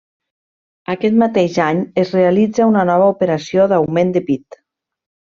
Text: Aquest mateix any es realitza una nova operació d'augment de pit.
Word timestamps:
Aquest 0.93 1.17
mateix 1.23 1.57
any 1.65 1.83
es 2.03 2.13
realitza 2.15 2.67
una 2.69 2.85
nova 2.91 3.09
operació 3.17 3.67
d'augment 3.75 4.15
de 4.17 4.23
pit. 4.31 4.59